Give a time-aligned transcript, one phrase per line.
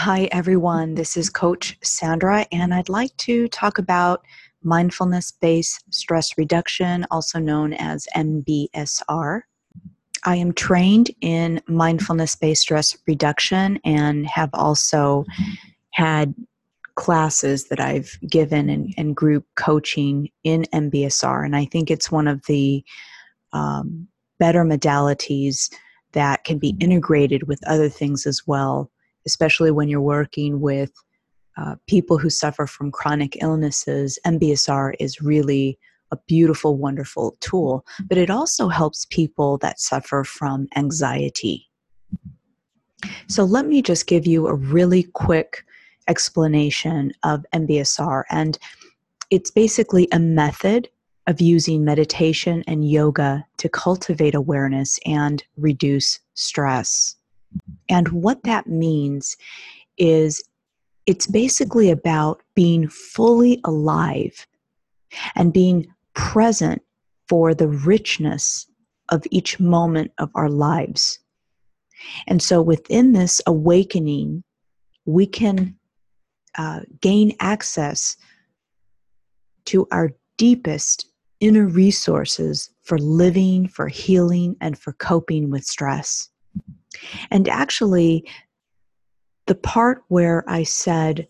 [0.00, 0.94] Hi, everyone.
[0.94, 4.24] This is Coach Sandra, and I'd like to talk about
[4.62, 9.40] mindfulness based stress reduction, also known as MBSR.
[10.24, 15.24] I am trained in mindfulness based stress reduction and have also
[15.90, 16.32] had
[16.94, 21.44] classes that I've given and, and group coaching in MBSR.
[21.44, 22.84] And I think it's one of the
[23.52, 24.06] um,
[24.38, 25.74] better modalities
[26.12, 28.92] that can be integrated with other things as well
[29.28, 30.90] especially when you're working with
[31.58, 35.78] uh, people who suffer from chronic illnesses, MBSR is really
[36.10, 41.68] a beautiful, wonderful tool, but it also helps people that suffer from anxiety.
[43.26, 45.62] So, let me just give you a really quick
[46.08, 48.22] explanation of MBSR.
[48.30, 48.58] And
[49.30, 50.88] it's basically a method
[51.26, 57.16] of using meditation and yoga to cultivate awareness and reduce stress.
[57.88, 59.36] And what that means
[59.96, 60.42] is
[61.06, 64.46] it's basically about being fully alive
[65.34, 66.82] and being present
[67.28, 68.66] for the richness
[69.08, 71.18] of each moment of our lives.
[72.26, 74.44] And so within this awakening,
[75.06, 75.76] we can
[76.56, 78.16] uh, gain access
[79.66, 81.06] to our deepest
[81.40, 86.28] inner resources for living, for healing, and for coping with stress.
[87.30, 88.28] And actually,
[89.46, 91.26] the part where I said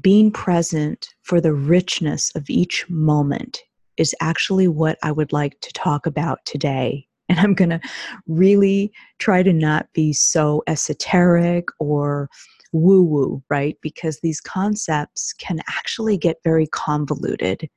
[0.00, 3.62] being present for the richness of each moment
[3.96, 7.06] is actually what I would like to talk about today.
[7.30, 7.80] And I'm going to
[8.28, 12.28] really try to not be so esoteric or
[12.72, 13.78] woo woo, right?
[13.80, 17.70] Because these concepts can actually get very convoluted.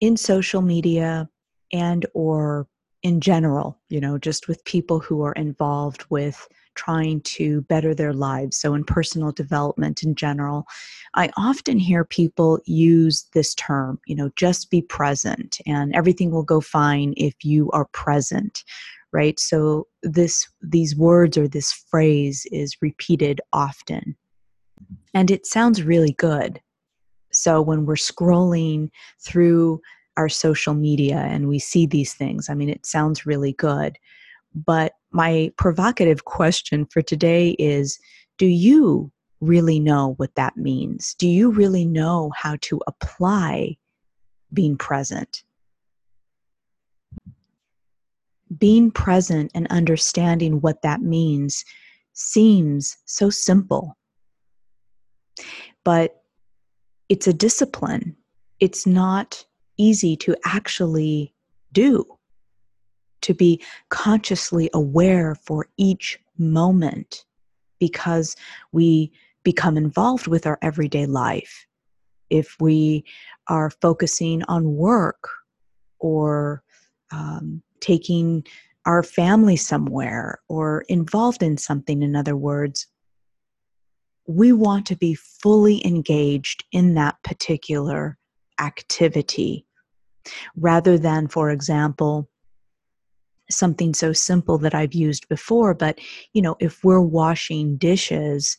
[0.00, 1.28] In social media
[1.70, 2.66] and or
[3.06, 8.12] in general, you know, just with people who are involved with trying to better their
[8.12, 8.56] lives.
[8.56, 10.66] So, in personal development in general,
[11.14, 16.42] I often hear people use this term, you know, just be present and everything will
[16.42, 18.64] go fine if you are present,
[19.12, 19.38] right?
[19.38, 24.16] So, this, these words or this phrase is repeated often.
[25.14, 26.60] And it sounds really good.
[27.30, 29.80] So, when we're scrolling through
[30.16, 32.48] our social media and we see these things.
[32.48, 33.98] I mean, it sounds really good.
[34.54, 37.98] But my provocative question for today is
[38.38, 39.10] Do you
[39.40, 41.14] really know what that means?
[41.18, 43.76] Do you really know how to apply
[44.52, 45.42] being present?
[48.58, 51.64] Being present and understanding what that means
[52.12, 53.96] seems so simple.
[55.84, 56.22] But
[57.08, 58.16] it's a discipline.
[58.60, 59.45] It's not
[59.78, 61.34] easy to actually
[61.72, 62.04] do,
[63.22, 67.24] to be consciously aware for each moment
[67.78, 68.36] because
[68.72, 71.66] we become involved with our everyday life.
[72.30, 73.04] If we
[73.48, 75.28] are focusing on work
[75.98, 76.62] or
[77.12, 78.44] um, taking
[78.86, 82.86] our family somewhere or involved in something, in other words,
[84.26, 88.15] we want to be fully engaged in that particular
[88.60, 89.66] activity
[90.56, 92.28] rather than, for example,
[93.50, 95.74] something so simple that I've used before.
[95.74, 95.98] But,
[96.32, 98.56] you know, if we're washing dishes,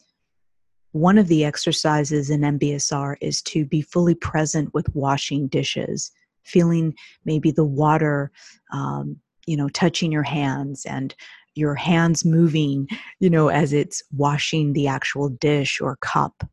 [0.92, 6.12] one of the exercises in MBSR is to be fully present with washing dishes,
[6.44, 8.32] feeling maybe the water,
[8.72, 11.14] um, you know, touching your hands and
[11.56, 12.88] your hands moving,
[13.20, 16.44] you know, as it's washing the actual dish or cup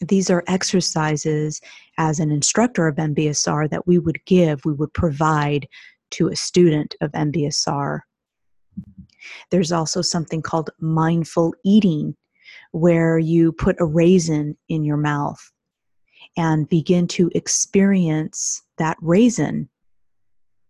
[0.00, 1.60] these are exercises
[1.98, 5.68] as an instructor of MBSR that we would give, we would provide
[6.10, 8.00] to a student of MBSR.
[9.50, 12.16] There's also something called mindful eating,
[12.72, 15.40] where you put a raisin in your mouth
[16.36, 19.68] and begin to experience that raisin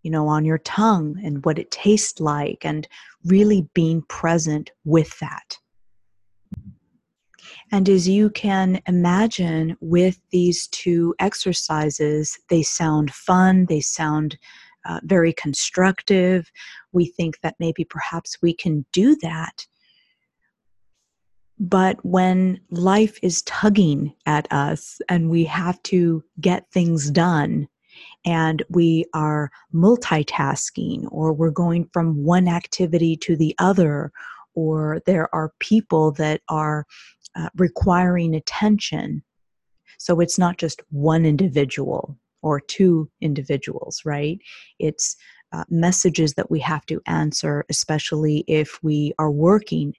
[0.03, 2.89] you know on your tongue and what it tastes like and
[3.25, 5.59] really being present with that
[7.71, 14.39] and as you can imagine, with these two exercises, they sound fun, they sound
[14.89, 16.51] uh, very constructive.
[16.93, 19.67] We think that maybe perhaps we can do that.
[21.59, 27.69] But when life is tugging at us and we have to get things done,
[28.25, 34.13] and we are multitasking, or we're going from one activity to the other,
[34.55, 36.85] or there are people that are
[37.37, 39.23] uh, requiring attention.
[39.99, 44.39] So it's not just one individual or two individuals, right?
[44.79, 45.17] It's
[45.53, 49.95] uh, messages that we have to answer, especially if we are working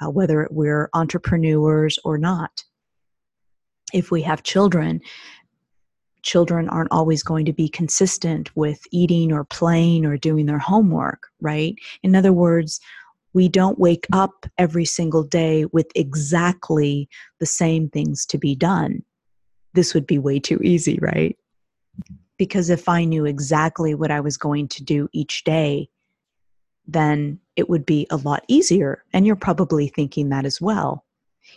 [0.00, 2.64] uh, whether we're entrepreneurs or not.
[3.92, 5.00] If we have children,
[6.22, 11.28] children aren't always going to be consistent with eating or playing or doing their homework,
[11.40, 11.74] right?
[12.02, 12.80] In other words,
[13.34, 17.08] we don't wake up every single day with exactly
[17.40, 19.02] the same things to be done.
[19.74, 21.36] This would be way too easy, right?
[22.38, 25.88] Because if I knew exactly what I was going to do each day,
[26.86, 29.04] then it would be a lot easier.
[29.12, 31.04] And you're probably thinking that as well.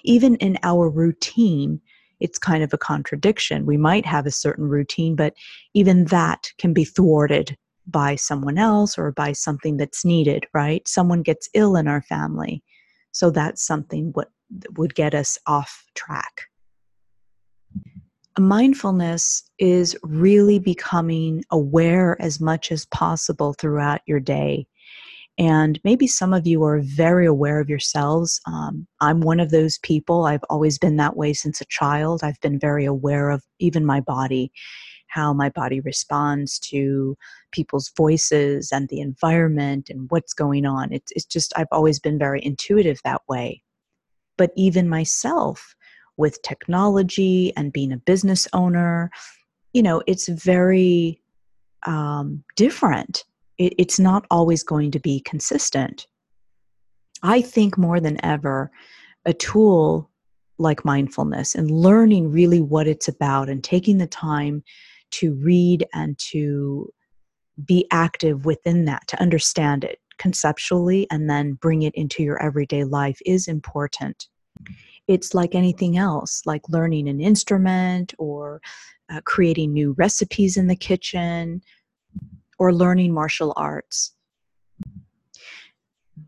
[0.04, 1.80] Even in our routine,
[2.20, 3.66] it's kind of a contradiction.
[3.66, 5.36] We might have a certain routine, but
[5.76, 7.56] even that can be thwarted
[7.88, 10.88] by someone else or by something that's needed, right?
[10.88, 12.64] Someone gets ill in our family.
[13.12, 14.30] So that's something what
[14.78, 16.44] would get us off track.
[18.38, 24.68] Mindfulness is really becoming aware as much as possible throughout your day
[25.38, 28.42] and maybe some of you are very aware of yourselves.
[28.48, 30.26] Um, I'm one of those people.
[30.26, 32.22] I've always been that way since a child.
[32.24, 34.52] I've been very aware of even my body,
[35.18, 37.18] how my body responds to
[37.52, 40.94] people's voices and the environment and what's going on.
[40.94, 43.64] It's, it's just, I've always been very intuitive that way.
[44.38, 45.76] But even myself,
[46.18, 49.12] with technology and being a business owner,
[49.74, 51.22] you know, it's very
[51.86, 53.24] um, different
[53.58, 56.08] it, it's not always going to be consistent.
[57.24, 58.72] I think more than ever,
[59.26, 60.10] a tool
[60.60, 64.64] like mindfulness and learning really what it's about and taking the time
[65.12, 66.92] to read and to
[67.66, 72.84] be active within that, to understand it conceptually and then bring it into your everyday
[72.84, 74.28] life is important.
[75.08, 78.62] It's like anything else, like learning an instrument or
[79.10, 81.62] uh, creating new recipes in the kitchen,
[82.60, 84.14] or learning martial arts.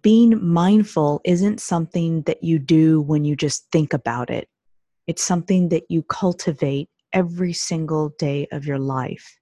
[0.02, 4.48] Being mindful isn't something that you do when you just think about it,
[5.08, 9.40] it's something that you cultivate every single day of your life.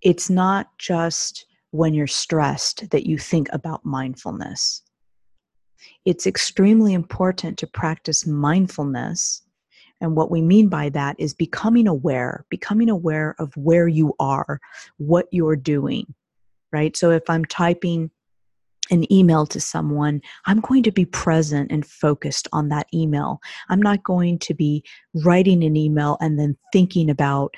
[0.00, 4.82] It's not just when you're stressed that you think about mindfulness.
[6.04, 9.42] It's extremely important to practice mindfulness
[10.02, 14.60] and what we mean by that is becoming aware, becoming aware of where you are,
[14.96, 16.12] what you're doing,
[16.72, 16.96] right?
[16.96, 18.10] So if I'm typing
[18.90, 23.40] an email to someone, I'm going to be present and focused on that email.
[23.68, 24.84] I'm not going to be
[25.24, 27.54] writing an email and then thinking about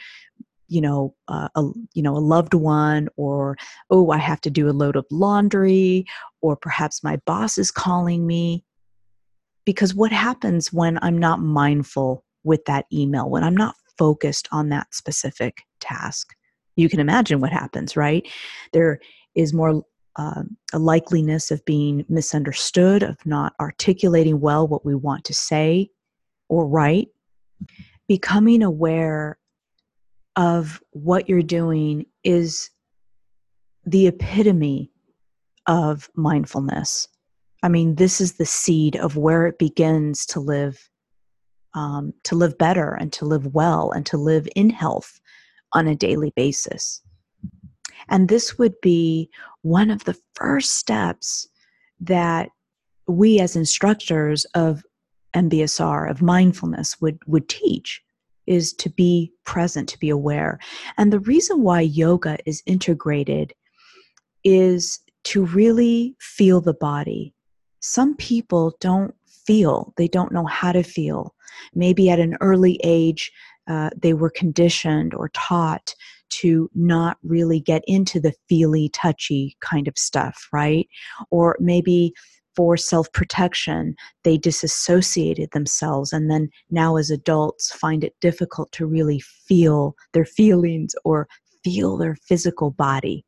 [0.69, 1.63] you know uh, a
[1.93, 3.55] you know a loved one or
[3.91, 6.07] oh I have to do a load of laundry
[6.41, 8.65] or perhaps my boss is calling me
[9.67, 14.69] because what happens when I'm not mindful with that email, when I'm not focused on
[14.69, 16.35] that specific task.
[16.77, 18.27] You can imagine what happens, right?
[18.73, 19.01] There
[19.35, 19.83] is more
[20.17, 25.91] uh, a likeliness of being misunderstood, of not articulating well what we want to say
[26.49, 27.09] or write.
[28.07, 29.39] Becoming aware
[30.37, 32.71] of what you're doing is
[33.87, 34.91] the epitome
[35.67, 37.09] of mindfulness.
[37.63, 40.91] I mean, this is the seed of where it begins to live
[41.75, 45.21] um, to live better and to live well and to live in health
[45.73, 47.03] on a daily basis.
[48.09, 49.31] And this would be
[49.63, 51.49] one of the first steps
[52.01, 52.51] that
[53.07, 54.83] we as instructors of
[55.35, 58.03] MBSR, of mindfulness, would, would teach
[58.47, 60.59] is to be present, to be aware.
[60.99, 63.53] And the reason why yoga is integrated
[64.45, 67.33] is to really feel the body.
[67.81, 71.35] Some people don't feel, they don't know how to feel.
[71.75, 73.33] Maybe at an early age,
[73.67, 75.95] uh, they were conditioned or taught
[76.41, 80.89] to not really get into the feely, touchy kind of stuff, right?
[81.31, 82.13] Or maybe
[82.57, 88.87] for self protection, they disassociated themselves, and then now as adults find it difficult to
[88.87, 91.29] really feel their feelings or
[91.65, 93.25] feel their physical body,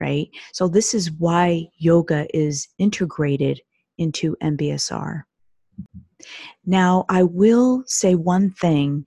[0.00, 0.28] right?
[0.52, 3.60] So, this is why yoga is integrated
[3.98, 5.22] into MBSR.
[5.80, 6.00] Mm-hmm.
[6.64, 9.06] Now, I will say one thing.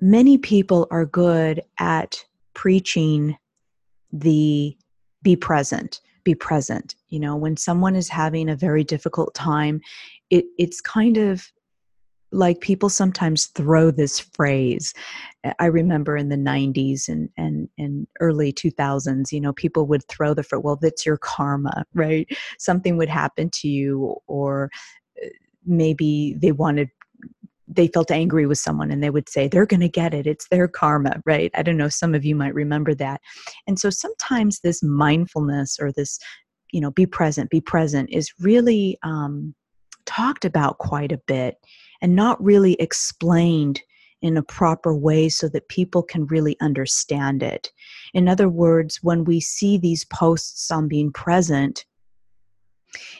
[0.00, 2.24] Many people are good at
[2.54, 3.36] preaching
[4.12, 4.76] the
[5.22, 6.94] be present, be present.
[7.08, 9.80] You know, when someone is having a very difficult time,
[10.30, 11.50] it, it's kind of
[12.32, 14.92] like people sometimes throw this phrase
[15.60, 20.34] i remember in the 90s and and, and early 2000s you know people would throw
[20.34, 24.70] the phrase well that's your karma right something would happen to you or
[25.24, 25.28] uh,
[25.64, 26.88] maybe they wanted
[27.76, 30.48] they felt angry with someone and they would say they're going to get it it's
[30.48, 33.20] their karma right i don't know some of you might remember that
[33.66, 36.18] and so sometimes this mindfulness or this
[36.72, 39.54] you know, be present, be present is really um,
[40.04, 41.56] talked about quite a bit
[42.02, 43.80] and not really explained
[44.22, 47.70] in a proper way so that people can really understand it.
[48.14, 51.84] In other words, when we see these posts on being present,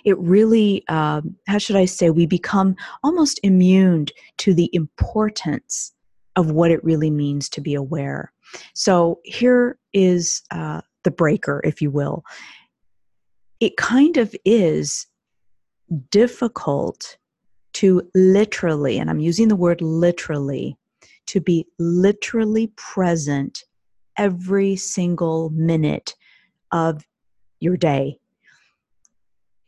[0.05, 4.07] it really, uh, how should I say, we become almost immune
[4.39, 5.93] to the importance
[6.37, 8.33] of what it really means to be aware.
[8.75, 12.25] So here is uh, the breaker, if you will.
[13.61, 15.07] It kind of is
[16.11, 17.17] difficult
[17.75, 20.77] to literally, and I'm using the word literally,
[21.27, 23.65] to be literally present
[24.17, 26.15] every single minute
[26.73, 27.05] of
[27.61, 28.19] your day.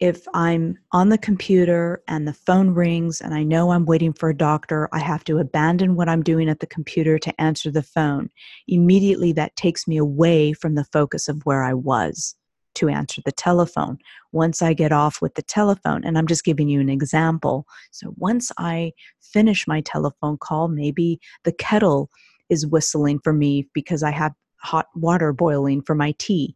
[0.01, 4.29] If I'm on the computer and the phone rings and I know I'm waiting for
[4.29, 7.83] a doctor, I have to abandon what I'm doing at the computer to answer the
[7.83, 8.31] phone.
[8.69, 12.37] Immediately, that takes me away from the focus of where I was
[12.75, 13.99] to answer the telephone.
[14.31, 17.67] Once I get off with the telephone, and I'm just giving you an example.
[17.91, 22.09] So once I finish my telephone call, maybe the kettle
[22.49, 26.55] is whistling for me because I have hot water boiling for my tea.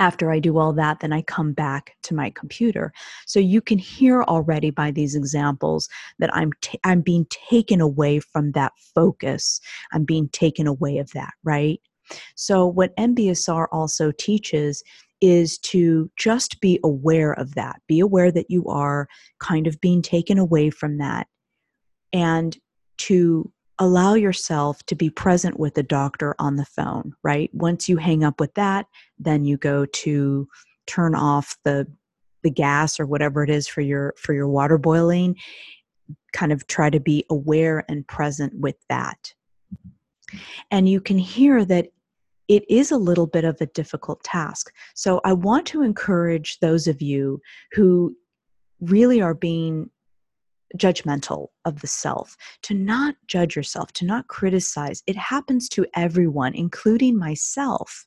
[0.00, 2.90] After I do all that, then I come back to my computer.
[3.26, 8.18] So you can hear already by these examples that I'm t- I'm being taken away
[8.18, 9.60] from that focus.
[9.92, 11.80] I'm being taken away of that, right?
[12.34, 14.82] So, what MBSR also teaches
[15.20, 17.82] is to just be aware of that.
[17.86, 19.06] Be aware that you are
[19.38, 21.26] kind of being taken away from that
[22.12, 22.56] and
[22.98, 27.50] to allow yourself to be present with the doctor on the phone, right?
[27.52, 28.86] Once you hang up with that,
[29.18, 30.46] then you go to
[30.86, 31.86] turn off the
[32.42, 35.36] the gas or whatever it is for your for your water boiling
[36.32, 39.34] kind of try to be aware and present with that
[40.70, 41.88] and you can hear that
[42.48, 44.72] it is a little bit of a difficult task.
[44.94, 47.40] So I want to encourage those of you
[47.72, 48.16] who
[48.80, 49.88] really are being
[50.76, 55.02] judgmental of the self to not judge yourself, to not criticize.
[55.06, 58.06] It happens to everyone, including myself.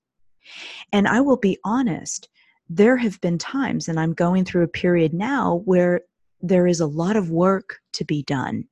[0.91, 2.29] And I will be honest,
[2.69, 6.01] there have been times, and I'm going through a period now where
[6.41, 8.65] there is a lot of work to be done,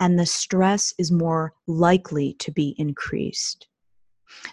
[0.00, 3.66] and the stress is more likely to be increased.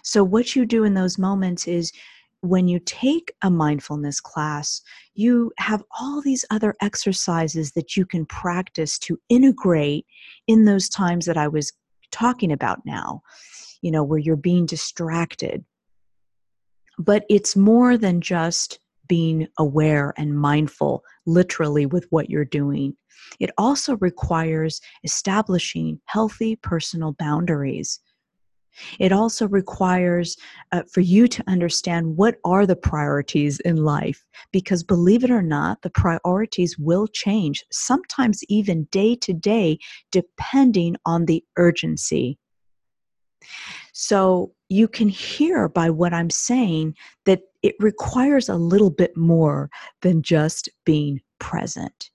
[0.02, 1.92] So, what you do in those moments is
[2.42, 4.82] when you take a mindfulness class,
[5.14, 10.06] you have all these other exercises that you can practice to integrate
[10.48, 11.72] in those times that I was
[12.10, 13.22] talking about now,
[13.80, 15.64] you know, where you're being distracted.
[16.98, 22.96] But it's more than just being aware and mindful, literally, with what you're doing.
[23.38, 28.00] It also requires establishing healthy personal boundaries
[28.98, 30.36] it also requires
[30.72, 35.42] uh, for you to understand what are the priorities in life, because believe it or
[35.42, 39.78] not, the priorities will change, sometimes even day to day,
[40.10, 42.38] depending on the urgency.
[43.92, 46.94] So you can hear by what I'm saying
[47.26, 52.10] that it requires a little bit more than just being present.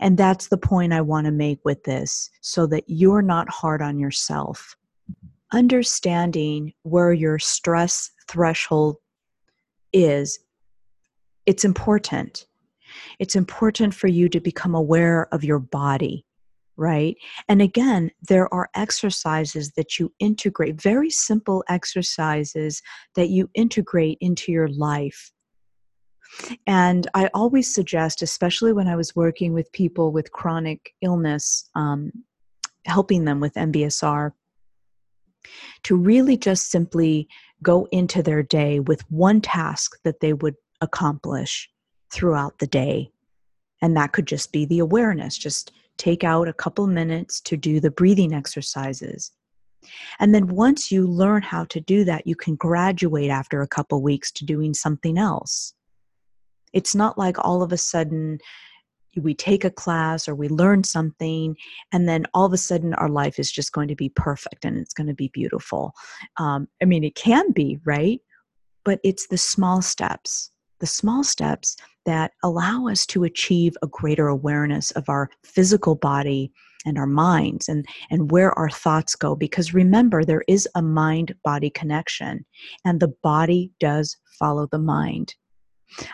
[0.00, 3.80] And that's the point I want to make with this so that you're not hard
[3.80, 4.76] on yourself
[5.52, 8.96] understanding where your stress threshold
[9.92, 10.38] is
[11.46, 12.46] it's important.
[13.20, 16.24] It's important for you to become aware of your body
[16.78, 17.16] right?
[17.48, 22.82] And again there are exercises that you integrate very simple exercises
[23.14, 25.32] that you integrate into your life.
[26.66, 32.12] And I always suggest, especially when I was working with people with chronic illness, um,
[32.84, 34.32] helping them with MBSR,
[35.84, 37.28] to really just simply
[37.62, 41.70] go into their day with one task that they would accomplish
[42.12, 43.10] throughout the day.
[43.82, 47.80] And that could just be the awareness, just take out a couple minutes to do
[47.80, 49.32] the breathing exercises.
[50.18, 54.02] And then once you learn how to do that, you can graduate after a couple
[54.02, 55.74] weeks to doing something else.
[56.72, 58.38] It's not like all of a sudden
[59.20, 61.56] we take a class or we learn something
[61.92, 64.78] and then all of a sudden our life is just going to be perfect and
[64.78, 65.92] it's going to be beautiful.
[66.38, 68.20] Um, i mean it can be right?
[68.84, 74.28] But it's the small steps the small steps that allow us to achieve a greater
[74.28, 76.52] awareness of our physical body
[76.84, 81.34] and our minds and and where our thoughts go because remember there is a mind
[81.42, 82.44] body connection
[82.84, 85.34] and the body does follow the mind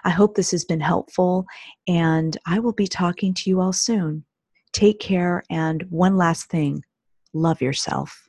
[0.04, 1.46] I hope this has been helpful,
[1.88, 4.24] and I will be talking to you all soon.
[4.72, 6.84] Take care, and one last thing
[7.32, 8.28] love yourself.